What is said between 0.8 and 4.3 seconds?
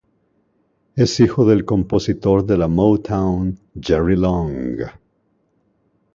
Es hijo del compositor de la Motown Jerry